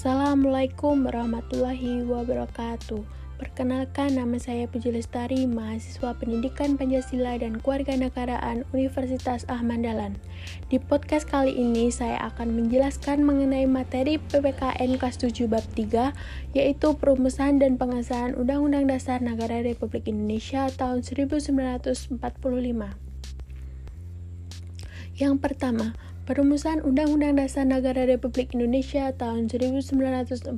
Assalamualaikum 0.00 1.04
warahmatullahi 1.04 2.08
wabarakatuh. 2.08 3.04
Perkenalkan 3.36 4.16
nama 4.16 4.40
saya 4.40 4.64
Puji 4.64 4.96
Lestari, 4.96 5.44
mahasiswa 5.44 6.16
Pendidikan 6.16 6.80
Pancasila 6.80 7.36
dan 7.36 7.60
Kewarganegaraan 7.60 8.64
Universitas 8.72 9.44
Ahmad 9.52 9.84
Dahlan. 9.84 10.16
Di 10.72 10.80
podcast 10.80 11.28
kali 11.28 11.52
ini 11.52 11.92
saya 11.92 12.16
akan 12.32 12.48
menjelaskan 12.48 13.28
mengenai 13.28 13.68
materi 13.68 14.16
PPKN 14.16 14.96
kelas 14.96 15.20
7 15.20 15.44
bab 15.44 15.68
3 15.76 16.56
yaitu 16.56 16.96
perumusan 16.96 17.60
dan 17.60 17.76
pengesahan 17.76 18.32
Undang-Undang 18.40 18.88
Dasar 18.88 19.20
Negara 19.20 19.60
Republik 19.60 20.08
Indonesia 20.08 20.72
tahun 20.80 21.04
1945. 21.04 22.08
Yang 25.20 25.34
pertama, 25.44 25.92
Perumusan 26.30 26.78
Undang-Undang 26.86 27.42
Dasar 27.42 27.66
Negara 27.66 28.06
Republik 28.06 28.54
Indonesia 28.54 29.10
tahun 29.10 29.50
1945. 29.50 30.54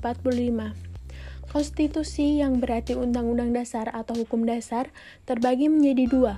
Konstitusi 1.48 2.44
yang 2.44 2.60
berarti 2.60 2.92
undang-undang 2.92 3.56
dasar 3.56 3.88
atau 3.88 4.20
hukum 4.20 4.44
dasar 4.44 4.92
terbagi 5.24 5.72
menjadi 5.72 6.04
dua, 6.12 6.34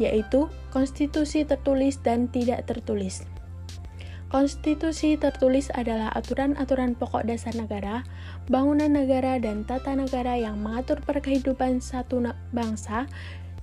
yaitu 0.00 0.48
konstitusi 0.72 1.44
tertulis 1.44 2.00
dan 2.00 2.32
tidak 2.32 2.64
tertulis. 2.64 3.28
Konstitusi 4.32 5.20
tertulis 5.20 5.68
adalah 5.76 6.08
aturan-aturan 6.16 6.96
pokok 6.96 7.28
dasar 7.28 7.52
negara, 7.60 8.08
bangunan 8.48 8.88
negara, 8.88 9.36
dan 9.36 9.68
tata 9.68 10.00
negara 10.00 10.40
yang 10.40 10.64
mengatur 10.64 11.04
perkehidupan 11.04 11.84
satu 11.84 12.24
bangsa 12.56 13.04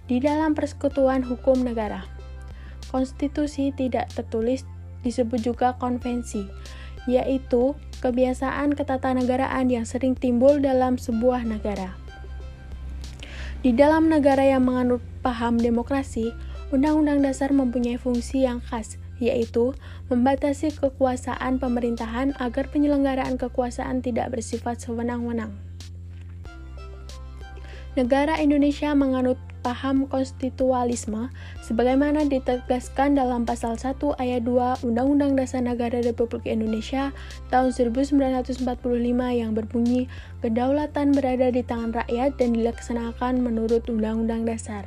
di 0.05 0.21
dalam 0.21 0.53
persekutuan 0.53 1.26
hukum 1.26 1.65
negara. 1.65 2.05
Konstitusi 2.93 3.73
tidak 3.73 4.13
tertulis 4.13 4.62
disebut 5.05 5.45
juga 5.45 5.77
konvensi 5.77 6.49
yaitu 7.05 7.77
kebiasaan 8.01 8.73
ketatanegaraan 8.73 9.70
yang 9.70 9.85
sering 9.85 10.17
timbul 10.17 10.57
dalam 10.57 10.97
sebuah 10.97 11.45
negara. 11.45 11.93
Di 13.65 13.73
dalam 13.73 14.09
negara 14.09 14.45
yang 14.45 14.65
menganut 14.65 15.01
paham 15.25 15.57
demokrasi, 15.57 16.34
Undang-Undang 16.70 17.25
Dasar 17.25 17.49
mempunyai 17.49 17.97
fungsi 17.97 18.45
yang 18.45 18.62
khas, 18.62 18.97
yaitu 19.17 19.73
membatasi 20.09 20.73
kekuasaan 20.75 21.57
pemerintahan 21.57 22.37
agar 22.37 22.69
penyelenggaraan 22.69 23.41
kekuasaan 23.41 24.05
tidak 24.05 24.37
bersifat 24.37 24.81
sewenang-wenang. 24.81 25.53
Negara 27.95 28.37
Indonesia 28.37 28.91
menganut 28.91 29.40
paham 29.66 30.05
konstitualisme 30.05 31.34
sebagaimana 31.66 32.30
ditegaskan 32.30 33.18
dalam 33.18 33.49
pasal 33.49 33.74
1 33.74 33.98
ayat 34.21 34.46
2 34.46 34.85
Undang-Undang 34.85 35.34
Dasar 35.34 35.66
Negara 35.66 36.05
Republik 36.05 36.46
Indonesia 36.46 37.10
tahun 37.49 37.74
1945 37.74 38.62
yang 39.34 39.58
berbunyi 39.58 40.05
kedaulatan 40.46 41.18
berada 41.18 41.49
di 41.49 41.66
tangan 41.66 41.98
rakyat 41.98 42.38
dan 42.38 42.54
dilaksanakan 42.54 43.41
menurut 43.41 43.90
Undang-Undang 43.90 44.46
Dasar. 44.46 44.86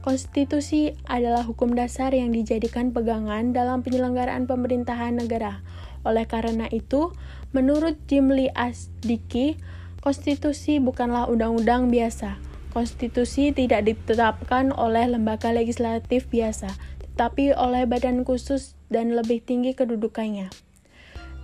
Konstitusi 0.00 0.96
adalah 1.10 1.44
hukum 1.44 1.76
dasar 1.76 2.16
yang 2.16 2.32
dijadikan 2.32 2.88
pegangan 2.88 3.52
dalam 3.52 3.84
penyelenggaraan 3.84 4.48
pemerintahan 4.48 5.18
negara. 5.20 5.60
Oleh 6.08 6.24
karena 6.24 6.64
itu, 6.72 7.12
menurut 7.52 8.00
Jimli 8.08 8.48
Asdiki, 8.56 9.60
konstitusi 10.00 10.80
bukanlah 10.80 11.28
undang-undang 11.28 11.92
biasa, 11.92 12.40
Konstitusi 12.70 13.50
tidak 13.50 13.90
ditetapkan 13.90 14.70
oleh 14.70 15.10
lembaga 15.10 15.50
legislatif 15.50 16.30
biasa, 16.30 16.70
tetapi 17.02 17.52
oleh 17.58 17.84
badan 17.84 18.22
khusus 18.22 18.78
dan 18.88 19.18
lebih 19.18 19.42
tinggi 19.42 19.74
kedudukannya. 19.74 20.48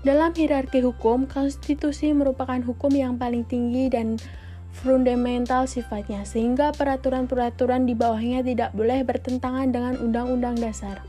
Dalam 0.07 0.31
hierarki 0.39 0.87
hukum, 0.87 1.27
konstitusi 1.27 2.15
merupakan 2.15 2.63
hukum 2.63 2.95
yang 2.95 3.19
paling 3.19 3.43
tinggi 3.43 3.91
dan 3.91 4.23
fundamental 4.71 5.67
sifatnya, 5.67 6.23
sehingga 6.23 6.71
peraturan-peraturan 6.71 7.91
di 7.91 7.99
bawahnya 7.99 8.47
tidak 8.47 8.71
boleh 8.77 9.03
bertentangan 9.03 9.75
dengan 9.75 9.99
undang-undang 9.99 10.55
dasar. 10.63 11.03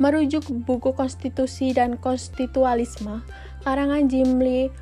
Merujuk 0.00 0.48
buku 0.64 0.96
Konstitusi 0.96 1.76
dan 1.76 2.00
Konstitualisme, 2.00 3.20
karangan 3.64 4.08
Jim 4.08 4.40
Lee 4.40 4.72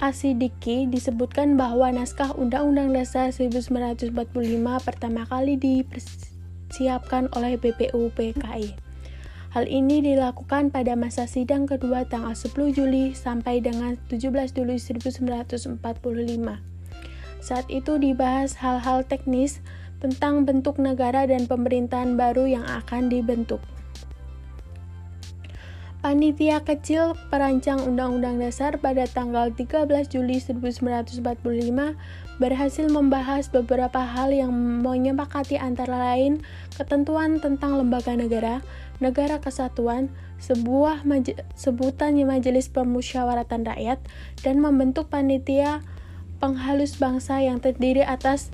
Asidiki 0.00 0.88
disebutkan 0.88 1.60
bahwa 1.60 1.92
naskah 1.92 2.32
Undang-Undang 2.32 2.96
Dasar 2.96 3.28
1945 3.28 4.16
pertama 4.80 5.28
kali 5.28 5.60
dipersiapkan 5.60 7.28
oleh 7.36 7.60
BPUPKI. 7.60 8.92
Hal 9.52 9.68
ini 9.68 10.00
dilakukan 10.00 10.72
pada 10.72 10.96
masa 10.96 11.28
sidang 11.28 11.68
kedua 11.68 12.08
tanggal 12.08 12.32
10 12.32 12.72
Juli 12.72 13.12
sampai 13.12 13.60
dengan 13.60 14.00
17 14.08 14.56
Juli 14.56 14.80
1945. 14.80 15.76
Saat 17.44 17.68
itu 17.68 18.00
dibahas 18.00 18.56
hal-hal 18.56 19.04
teknis 19.04 19.60
tentang 20.00 20.48
bentuk 20.48 20.80
negara 20.80 21.28
dan 21.28 21.44
pemerintahan 21.44 22.16
baru 22.16 22.48
yang 22.48 22.64
akan 22.64 23.12
dibentuk. 23.12 23.60
Panitia 26.02 26.58
Kecil 26.66 27.14
Perancang 27.30 27.78
Undang-Undang 27.86 28.42
Dasar 28.42 28.74
pada 28.82 29.06
tanggal 29.06 29.54
13 29.54 29.86
Juli 30.10 30.42
1945 30.42 31.22
berhasil 32.42 32.86
membahas 32.90 33.46
beberapa 33.46 34.02
hal 34.02 34.34
yang 34.34 34.50
menyepakati 34.82 35.62
antara 35.62 35.94
lain 36.10 36.42
ketentuan 36.74 37.38
tentang 37.38 37.78
lembaga 37.78 38.18
negara, 38.18 38.66
negara 38.98 39.38
kesatuan, 39.38 40.10
sebuah 40.42 41.06
sebutan 41.54 42.18
Majelis 42.26 42.66
Permusyawaratan 42.66 43.62
Rakyat, 43.62 44.02
dan 44.42 44.58
membentuk 44.58 45.06
panitia 45.06 45.86
penghalus 46.42 46.98
bangsa 46.98 47.46
yang 47.46 47.62
terdiri 47.62 48.02
atas 48.02 48.50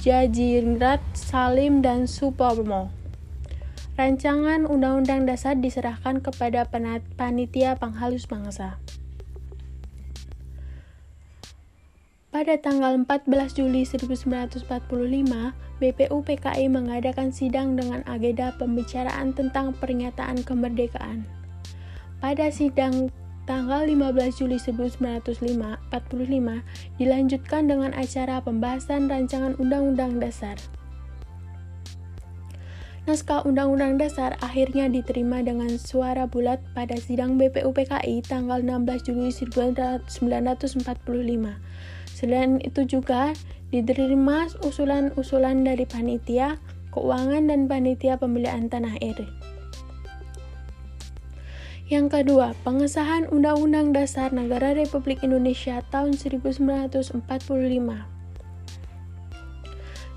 Jajingrat, 0.00 1.04
Salim, 1.12 1.84
dan 1.84 2.08
Supomo. 2.08 2.97
Rancangan 3.98 4.62
Undang-Undang 4.62 5.26
Dasar 5.26 5.58
diserahkan 5.58 6.22
kepada 6.22 6.62
panitia 7.18 7.74
penghalus 7.74 8.30
bangsa. 8.30 8.78
Pada 12.30 12.54
tanggal 12.62 12.94
14 12.94 13.58
Juli 13.58 13.82
1945, 13.82 14.70
BPUPKI 15.82 16.70
mengadakan 16.70 17.34
sidang 17.34 17.74
dengan 17.74 18.06
agenda 18.06 18.54
pembicaraan 18.54 19.34
tentang 19.34 19.74
pernyataan 19.74 20.46
kemerdekaan. 20.46 21.26
Pada 22.22 22.54
sidang 22.54 23.10
tanggal 23.50 23.82
15 23.82 24.38
Juli 24.38 24.62
1945 24.62 25.02
dilanjutkan 27.02 27.62
dengan 27.66 27.90
acara 27.98 28.38
pembahasan 28.46 29.10
rancangan 29.10 29.58
Undang-Undang 29.58 30.22
Dasar. 30.22 30.77
Naskah 33.08 33.40
Undang-Undang 33.48 34.04
Dasar 34.04 34.36
akhirnya 34.44 34.84
diterima 34.84 35.40
dengan 35.40 35.80
suara 35.80 36.28
bulat 36.28 36.60
pada 36.76 36.92
sidang 37.00 37.40
BPUPKI 37.40 38.20
tanggal 38.28 38.60
16 38.60 39.08
Juli 39.08 39.32
1945. 39.32 40.12
Selain 42.12 42.60
itu 42.60 42.84
juga 42.84 43.32
diterima 43.72 44.52
usulan-usulan 44.60 45.64
dari 45.64 45.88
panitia 45.88 46.60
keuangan 46.92 47.48
dan 47.48 47.64
panitia 47.64 48.20
pemilihan 48.20 48.68
tanah 48.68 49.00
air. 49.00 49.24
Yang 51.88 52.12
kedua, 52.12 52.52
pengesahan 52.60 53.32
Undang-Undang 53.32 53.96
Dasar 53.96 54.36
Negara 54.36 54.76
Republik 54.76 55.24
Indonesia 55.24 55.80
tahun 55.88 56.12
1945. 56.12 58.17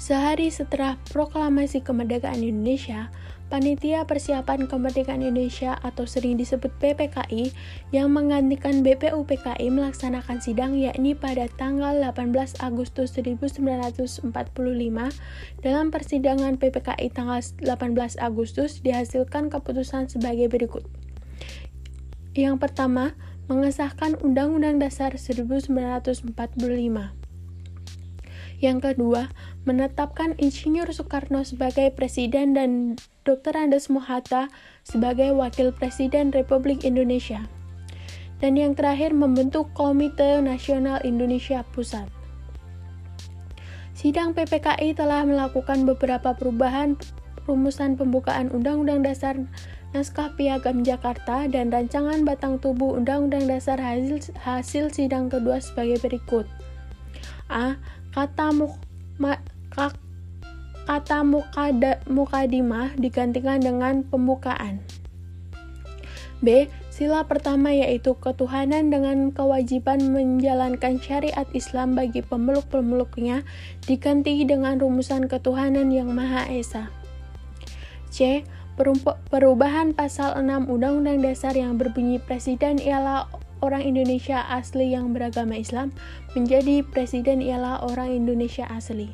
Sehari 0.02 0.50
setelah 0.50 0.98
proklamasi 1.14 1.86
kemerdekaan 1.86 2.42
Indonesia, 2.42 3.14
Panitia 3.54 4.02
Persiapan 4.10 4.66
Kemerdekaan 4.66 5.22
Indonesia 5.22 5.78
atau 5.78 6.10
sering 6.10 6.42
disebut 6.42 6.74
PPKI 6.82 7.54
yang 7.94 8.10
menggantikan 8.10 8.82
BPUPKI 8.82 9.70
melaksanakan 9.70 10.42
sidang 10.42 10.74
yakni 10.74 11.14
pada 11.14 11.46
tanggal 11.54 12.02
18 12.02 12.34
Agustus 12.66 13.14
1945 13.14 14.26
dalam 15.62 15.94
persidangan 15.94 16.58
PPKI 16.58 17.08
tanggal 17.14 17.38
18 17.62 18.18
Agustus 18.18 18.82
dihasilkan 18.82 19.54
keputusan 19.54 20.10
sebagai 20.10 20.50
berikut. 20.50 20.82
Yang 22.34 22.58
pertama, 22.58 23.14
mengesahkan 23.46 24.18
Undang-Undang 24.18 24.82
Dasar 24.82 25.14
1945. 25.14 27.21
Yang 28.62 28.94
kedua, 28.94 29.34
menetapkan 29.66 30.38
Insinyur 30.38 30.86
Soekarno 30.94 31.42
sebagai 31.42 31.90
presiden 31.98 32.54
dan 32.54 32.94
Dr. 33.26 33.58
Andes 33.58 33.90
Mohatta 33.90 34.54
sebagai 34.86 35.34
wakil 35.34 35.74
presiden 35.74 36.30
Republik 36.30 36.86
Indonesia. 36.86 37.42
Dan 38.38 38.58
yang 38.58 38.78
terakhir 38.78 39.18
membentuk 39.18 39.74
Komite 39.74 40.42
Nasional 40.46 41.02
Indonesia 41.02 41.66
Pusat. 41.74 42.10
Sidang 43.98 44.34
PPKI 44.34 44.98
telah 44.98 45.26
melakukan 45.26 45.86
beberapa 45.86 46.34
perubahan 46.34 46.98
rumusan 47.50 47.98
pembukaan 47.98 48.54
Undang-Undang 48.54 49.02
Dasar 49.06 49.36
naskah 49.92 50.32
piagam 50.40 50.88
Jakarta, 50.88 51.48
dan 51.52 51.68
rancangan 51.68 52.24
batang 52.24 52.58
tubuh 52.64 52.96
Undang-Undang 52.96 53.52
Dasar 53.52 53.76
hasil, 53.76 54.32
hasil 54.40 54.86
sidang 54.96 55.28
kedua 55.28 55.60
sebagai 55.60 56.00
berikut. 56.00 56.48
A. 57.52 57.76
Kata 58.12 58.52
muk, 58.52 58.76
ma, 59.16 59.40
ka, 59.72 59.96
kata 60.84 61.24
mukada, 61.24 62.04
mukadimah 62.12 62.92
digantikan 63.00 63.64
dengan 63.64 64.04
pembukaan. 64.04 64.84
B. 66.42 66.68
Sila 66.92 67.24
pertama 67.30 67.72
yaitu 67.72 68.18
ketuhanan 68.18 68.90
dengan 68.92 69.32
kewajiban 69.32 70.12
menjalankan 70.12 70.98
syariat 71.00 71.46
Islam 71.56 71.96
bagi 71.96 72.26
pemeluk-pemeluknya 72.26 73.48
diganti 73.86 74.44
dengan 74.44 74.82
rumusan 74.82 75.30
ketuhanan 75.30 75.94
yang 75.94 76.12
Maha 76.12 76.50
Esa. 76.52 76.90
C. 78.12 78.44
Perubahan 79.30 79.94
pasal 79.94 80.34
6 80.42 80.66
Undang-Undang 80.66 81.22
Dasar 81.22 81.54
yang 81.54 81.78
berbunyi 81.78 82.18
Presiden 82.18 82.82
ialah 82.82 83.30
orang 83.62 83.86
Indonesia 83.86 84.42
asli 84.50 84.94
yang 84.94 85.14
beragama 85.16 85.58
Islam 85.58 85.94
menjadi 86.38 86.86
Presiden 86.86 87.40
ialah 87.42 87.86
orang 87.86 88.12
Indonesia 88.12 88.68
asli. 88.68 89.10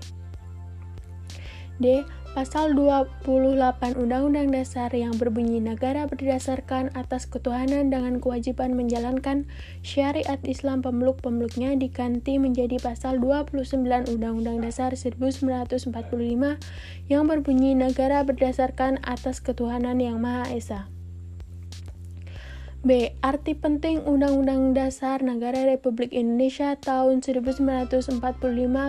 D. 1.77 2.01
Pasal 2.37 2.77
28 2.77 3.97
Undang-Undang 3.97 4.53
Dasar 4.53 4.93
yang 4.93 5.17
berbunyi 5.17 5.57
negara 5.57 6.05
berdasarkan 6.05 6.93
atas 6.93 7.25
ketuhanan 7.25 7.89
dengan 7.89 8.21
kewajiban 8.21 8.77
menjalankan 8.77 9.49
syariat 9.81 10.37
Islam 10.45 10.85
pemeluk-pemeluknya 10.85 11.73
diganti 11.81 12.37
menjadi 12.37 12.77
pasal 12.77 13.17
29 13.17 13.81
Undang-Undang 14.05 14.61
Dasar 14.61 14.93
1945 14.93 15.49
yang 17.09 17.23
berbunyi 17.25 17.73
negara 17.73 18.21
berdasarkan 18.21 19.01
atas 19.01 19.41
ketuhanan 19.41 19.97
yang 19.97 20.21
Maha 20.21 20.45
Esa. 20.53 20.93
B. 22.85 23.09
Arti 23.25 23.57
penting 23.57 24.05
Undang-Undang 24.05 24.77
Dasar 24.77 25.25
Negara 25.25 25.65
Republik 25.65 26.13
Indonesia 26.13 26.77
tahun 26.77 27.25
1945 27.25 28.21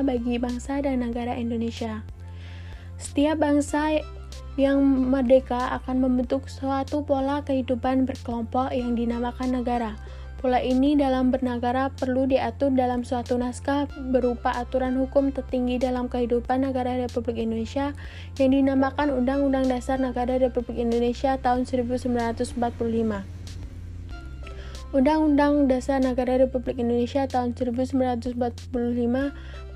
bagi 0.05 0.37
bangsa 0.37 0.85
dan 0.85 1.01
negara 1.01 1.33
Indonesia. 1.33 2.05
Setiap 3.01 3.41
bangsa 3.41 4.05
yang 4.61 4.85
merdeka 4.85 5.73
akan 5.81 6.05
membentuk 6.05 6.53
suatu 6.53 7.01
pola 7.01 7.41
kehidupan 7.41 8.05
berkelompok 8.05 8.77
yang 8.77 8.93
dinamakan 8.93 9.57
negara. 9.57 9.97
Pola 10.37 10.61
ini 10.61 10.93
dalam 10.93 11.33
bernegara 11.33 11.89
perlu 11.89 12.29
diatur 12.29 12.77
dalam 12.77 13.09
suatu 13.09 13.41
naskah 13.41 13.89
berupa 14.13 14.53
aturan 14.53 15.01
hukum 15.01 15.33
tertinggi 15.33 15.81
dalam 15.81 16.13
kehidupan 16.13 16.61
negara 16.61 16.95
Republik 17.01 17.41
Indonesia 17.41 17.97
yang 18.37 18.53
dinamakan 18.53 19.17
Undang-Undang 19.17 19.73
Dasar 19.73 19.97
Negara 19.97 20.37
Republik 20.37 20.77
Indonesia 20.77 21.41
tahun 21.41 21.65
1945. 21.65 23.38
Undang-Undang 24.89 25.69
Dasar 25.69 26.01
Negara 26.01 26.41
Republik 26.41 26.81
Indonesia 26.81 27.29
tahun 27.29 27.53
1945 27.53 28.73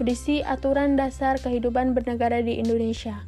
berisi 0.00 0.40
aturan 0.40 0.96
dasar 0.96 1.36
kehidupan 1.36 1.92
bernegara 1.92 2.40
di 2.40 2.56
Indonesia. 2.56 3.20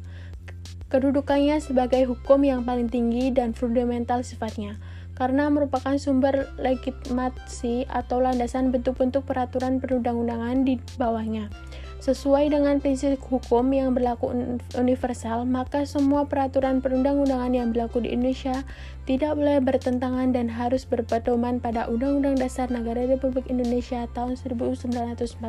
Kedudukannya 0.89 1.61
sebagai 1.61 2.09
hukum 2.09 2.41
yang 2.41 2.65
paling 2.65 2.89
tinggi 2.89 3.29
dan 3.29 3.53
fundamental 3.53 4.25
sifatnya, 4.25 4.81
karena 5.13 5.45
merupakan 5.53 5.93
sumber 6.01 6.49
legitimasi 6.57 7.85
atau 7.85 8.17
landasan 8.17 8.73
bentuk-bentuk 8.73 9.21
peraturan 9.21 9.77
perundang-undangan 9.77 10.65
di 10.65 10.81
bawahnya. 10.97 11.53
Sesuai 11.95 12.51
dengan 12.51 12.83
prinsip 12.83 13.17
hukum 13.31 13.71
yang 13.71 13.95
berlaku 13.95 14.29
universal, 14.75 15.47
maka 15.47 15.87
semua 15.87 16.27
peraturan 16.27 16.83
perundang-undangan 16.83 17.55
yang 17.55 17.71
berlaku 17.71 18.03
di 18.03 18.11
Indonesia 18.11 18.67
tidak 19.07 19.39
boleh 19.39 19.63
bertentangan 19.63 20.35
dan 20.35 20.51
harus 20.51 20.83
berpedoman 20.83 21.63
pada 21.63 21.87
Undang-Undang 21.87 22.37
Dasar 22.41 22.67
Negara 22.67 23.07
Republik 23.07 23.47
Indonesia 23.47 24.05
tahun 24.11 24.35
1945. 24.37 25.39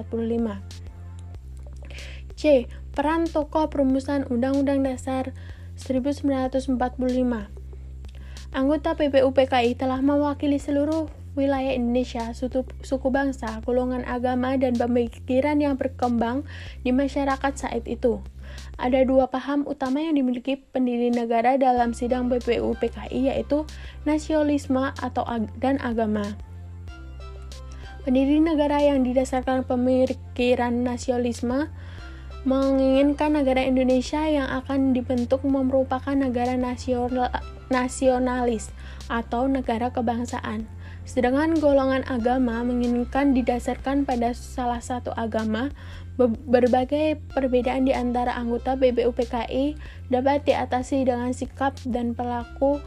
C. 2.36 2.68
Peran 2.92 3.24
tokoh 3.24 3.72
perumusan 3.72 4.28
Undang-Undang 4.28 4.84
Dasar 4.84 5.32
1945 5.76 6.80
Anggota 8.56 8.96
PPUPKI 8.96 9.76
telah 9.76 10.00
mewakili 10.00 10.56
seluruh 10.56 11.12
wilayah 11.36 11.76
Indonesia, 11.76 12.32
suku, 12.32 12.64
suku 12.80 13.12
bangsa, 13.12 13.60
golongan 13.62 14.02
agama, 14.08 14.56
dan 14.56 14.74
pemikiran 14.74 15.60
yang 15.60 15.76
berkembang 15.76 16.48
di 16.82 16.90
masyarakat 16.90 17.52
saat 17.54 17.84
itu. 17.84 18.24
Ada 18.80 19.04
dua 19.04 19.28
paham 19.28 19.68
utama 19.68 20.00
yang 20.00 20.16
dimiliki 20.16 20.56
pendiri 20.72 21.12
negara 21.12 21.60
dalam 21.60 21.92
sidang 21.92 22.32
PPUPKI 22.32 23.32
yaitu 23.32 23.68
nasionalisme 24.08 24.92
atau 24.96 25.24
ag 25.28 25.52
dan 25.60 25.76
agama. 25.84 26.24
Pendiri 28.08 28.38
negara 28.38 28.78
yang 28.80 29.02
didasarkan 29.02 29.66
pemikiran 29.66 30.86
nasionalisme 30.86 31.68
menginginkan 32.46 33.34
negara 33.34 33.66
Indonesia 33.66 34.22
yang 34.22 34.46
akan 34.46 34.94
dibentuk 34.94 35.42
merupakan 35.42 36.14
negara 36.14 36.54
nasional, 36.54 37.34
nasionalis 37.66 38.70
atau 39.10 39.50
negara 39.50 39.90
kebangsaan. 39.90 40.70
Sedangkan 41.06 41.54
golongan 41.62 42.02
agama 42.10 42.66
menginginkan 42.66 43.30
didasarkan 43.30 44.02
pada 44.02 44.34
salah 44.34 44.82
satu 44.82 45.14
agama, 45.14 45.70
berbagai 46.18 47.22
perbedaan 47.30 47.86
di 47.86 47.94
antara 47.94 48.34
anggota 48.34 48.74
BBUPKI 48.74 49.78
dapat 50.10 50.42
diatasi 50.42 51.06
dengan 51.06 51.30
sikap 51.30 51.78
dan 51.86 52.10
pelaku 52.18 52.82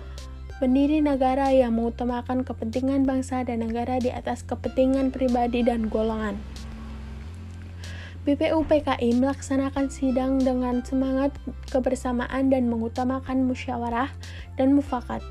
pendiri 0.59 0.99
negara 0.99 1.55
yang 1.55 1.79
mengutamakan 1.79 2.43
kepentingan 2.43 3.07
bangsa 3.07 3.47
dan 3.47 3.63
negara 3.63 4.03
di 4.03 4.11
atas 4.11 4.43
kepentingan 4.43 5.15
pribadi 5.15 5.63
dan 5.63 5.87
golongan. 5.87 6.35
BPUPKI 8.27 9.15
melaksanakan 9.15 9.87
sidang 9.87 10.43
dengan 10.43 10.83
semangat 10.83 11.31
kebersamaan 11.71 12.51
dan 12.51 12.67
mengutamakan 12.67 13.47
musyawarah 13.47 14.11
dan 14.59 14.75
mufakat. 14.75 15.23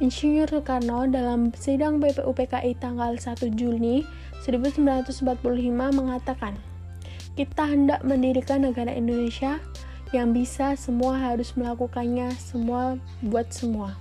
Insinyur 0.00 0.48
Soekarno 0.48 1.04
dalam 1.04 1.52
sidang 1.52 2.00
BPUPKI 2.00 2.80
tanggal 2.80 3.20
1 3.20 3.52
Juni 3.52 4.00
1945 4.40 5.44
mengatakan, 5.68 6.56
kita 7.36 7.68
hendak 7.68 8.00
mendirikan 8.00 8.64
negara 8.64 8.88
Indonesia 8.88 9.60
yang 10.16 10.32
bisa 10.32 10.80
semua 10.80 11.20
harus 11.20 11.52
melakukannya 11.60 12.32
semua 12.40 12.96
buat 13.20 13.52
semua. 13.52 14.00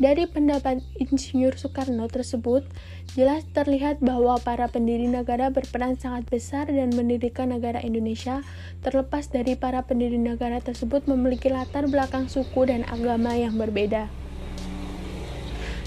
Dari 0.00 0.24
pendapat 0.24 0.80
Insinyur 0.96 1.60
Soekarno 1.60 2.08
tersebut, 2.08 2.64
jelas 3.12 3.44
terlihat 3.52 4.00
bahwa 4.00 4.40
para 4.40 4.64
pendiri 4.64 5.12
negara 5.12 5.52
berperan 5.52 6.00
sangat 6.00 6.24
besar 6.32 6.72
dan 6.72 6.96
mendirikan 6.96 7.52
negara 7.52 7.84
Indonesia, 7.84 8.40
terlepas 8.80 9.28
dari 9.28 9.60
para 9.60 9.84
pendiri 9.84 10.16
negara 10.16 10.64
tersebut 10.64 11.04
memiliki 11.04 11.52
latar 11.52 11.84
belakang 11.84 12.32
suku 12.32 12.72
dan 12.72 12.88
agama 12.88 13.36
yang 13.36 13.60
berbeda. 13.60 14.21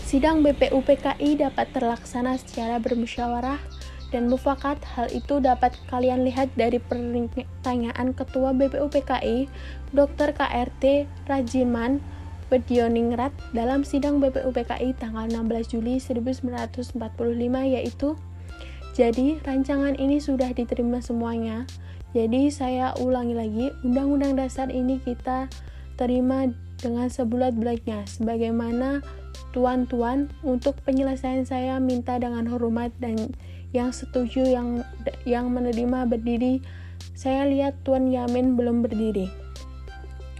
Sidang 0.05 0.45
BPUPKI 0.45 1.41
dapat 1.41 1.73
terlaksana 1.73 2.37
secara 2.37 2.77
bermusyawarah 2.77 3.57
dan 4.13 4.29
mufakat. 4.29 4.77
Hal 4.93 5.09
itu 5.09 5.41
dapat 5.41 5.73
kalian 5.89 6.21
lihat 6.21 6.53
dari 6.53 6.77
pertanyaan 6.77 8.13
Ketua 8.13 8.53
BPUPKI, 8.53 9.49
Dr. 9.97 10.29
KRT 10.37 11.09
Rajiman, 11.25 11.97
Pedioningrat 12.53 13.33
dalam 13.57 13.81
sidang 13.81 14.21
BPUPKI 14.21 14.93
tanggal 15.01 15.25
16 15.25 15.73
Juli 15.73 15.97
1945 15.97 17.01
yaitu 17.73 18.13
jadi 18.93 19.41
rancangan 19.41 19.97
ini 19.97 20.21
sudah 20.21 20.53
diterima 20.53 21.01
semuanya. 21.01 21.65
Jadi 22.13 22.53
saya 22.53 22.93
ulangi 23.01 23.33
lagi, 23.33 23.65
Undang-Undang 23.81 24.37
Dasar 24.37 24.69
ini 24.69 25.01
kita 25.01 25.49
terima 25.97 26.53
dengan 26.77 27.09
sebulat-bulatnya 27.09 28.05
sebagaimana 28.05 29.01
tuan-tuan 29.55 30.27
untuk 30.43 30.75
penyelesaian 30.83 31.47
saya 31.47 31.79
minta 31.79 32.19
dengan 32.19 32.43
hormat 32.51 32.91
dan 32.99 33.31
yang 33.71 33.95
setuju 33.95 34.43
yang 34.43 34.83
yang 35.23 35.47
menerima 35.47 36.11
berdiri 36.11 36.59
saya 37.15 37.47
lihat 37.47 37.79
Tuan 37.87 38.11
Yamin 38.11 38.59
belum 38.59 38.83
berdiri 38.83 39.31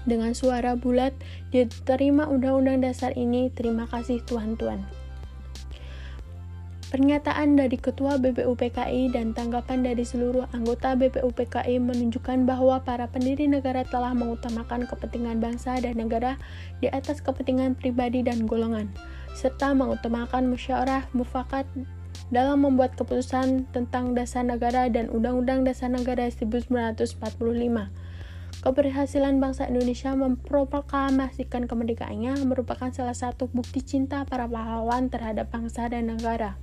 dengan 0.06 0.38
suara 0.38 0.78
bulat 0.78 1.16
diterima 1.50 2.30
undang-undang 2.30 2.86
dasar 2.86 3.12
ini. 3.18 3.50
Terima 3.50 3.90
kasih 3.90 4.22
Tuhan-Tuhan. 4.30 4.95
Pernyataan 6.96 7.60
dari 7.60 7.76
Ketua 7.76 8.16
BPUPKI 8.16 9.12
dan 9.12 9.36
tanggapan 9.36 9.84
dari 9.84 10.08
seluruh 10.08 10.48
anggota 10.56 10.96
BPUPKI 10.96 11.76
menunjukkan 11.84 12.48
bahwa 12.48 12.80
para 12.88 13.12
pendiri 13.12 13.52
negara 13.52 13.84
telah 13.84 14.16
mengutamakan 14.16 14.88
kepentingan 14.88 15.44
bangsa 15.44 15.76
dan 15.84 16.00
negara 16.00 16.40
di 16.80 16.88
atas 16.88 17.20
kepentingan 17.20 17.76
pribadi 17.76 18.24
dan 18.24 18.48
golongan, 18.48 18.88
serta 19.36 19.76
mengutamakan 19.76 20.48
musyawarah 20.48 21.04
mufakat 21.12 21.68
dalam 22.32 22.64
membuat 22.64 22.96
keputusan 22.96 23.68
tentang 23.76 24.16
dasar 24.16 24.48
negara 24.48 24.88
dan 24.88 25.12
Undang-Undang 25.12 25.68
Dasar 25.68 25.92
Negara 25.92 26.32
1945. 26.32 27.20
Keberhasilan 28.64 29.44
bangsa 29.44 29.68
Indonesia 29.68 30.16
memproklamasikan 30.16 31.68
kemerdekaannya 31.68 32.40
merupakan 32.48 32.88
salah 32.96 33.20
satu 33.20 33.52
bukti 33.52 33.84
cinta 33.84 34.24
para 34.24 34.48
pahlawan 34.48 35.12
terhadap 35.12 35.52
bangsa 35.52 35.92
dan 35.92 36.08
negara. 36.08 36.56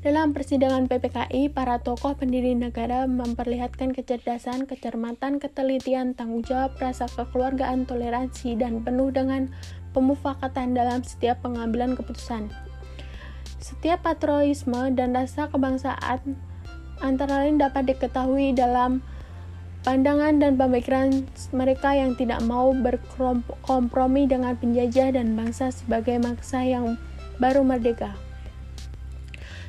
Dalam 0.00 0.32
persidangan 0.32 0.88
PPKI, 0.88 1.52
para 1.52 1.76
tokoh 1.76 2.16
pendiri 2.16 2.56
negara 2.56 3.04
memperlihatkan 3.04 3.92
kecerdasan, 3.92 4.64
kecermatan, 4.64 5.36
ketelitian, 5.36 6.16
tanggung 6.16 6.40
jawab, 6.40 6.72
rasa 6.80 7.04
kekeluargaan, 7.12 7.84
toleransi, 7.84 8.56
dan 8.56 8.80
penuh 8.80 9.12
dengan 9.12 9.52
pemufakatan 9.92 10.72
dalam 10.72 11.04
setiap 11.04 11.44
pengambilan 11.44 12.00
keputusan. 12.00 12.48
Setiap 13.60 14.00
patriotisme 14.00 14.88
dan 14.96 15.12
rasa 15.12 15.52
kebangsaan 15.52 16.32
antara 17.04 17.44
lain 17.44 17.60
dapat 17.60 17.92
diketahui 17.92 18.56
dalam 18.56 19.04
pandangan 19.84 20.40
dan 20.40 20.56
pemikiran 20.56 21.28
mereka 21.52 21.92
yang 21.92 22.16
tidak 22.16 22.40
mau 22.40 22.72
berkompromi 22.72 24.24
dengan 24.24 24.56
penjajah 24.56 25.12
dan 25.12 25.36
bangsa 25.36 25.68
sebagai 25.68 26.16
bangsa 26.24 26.64
yang 26.64 26.96
baru 27.36 27.60
merdeka. 27.60 28.29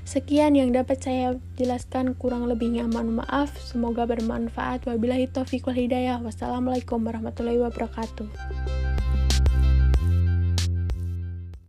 Sekian 0.01 0.57
yang 0.57 0.73
dapat 0.73 1.01
saya 1.01 1.37
jelaskan 1.55 2.17
kurang 2.17 2.49
lebihnya 2.49 2.89
mohon 2.89 3.21
maaf. 3.21 3.53
Semoga 3.61 4.09
bermanfaat. 4.09 4.89
Wabillahi 4.89 5.29
taufiq 5.29 5.65
wal 5.69 5.77
hidayah. 5.77 6.19
Wassalamualaikum 6.19 7.01
warahmatullahi 7.05 7.61
wabarakatuh. 7.61 8.27